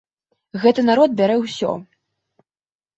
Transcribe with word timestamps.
Гэты 0.63 0.81
народ 0.89 1.15
бярэ 1.21 1.37
ўсё. 1.45 1.71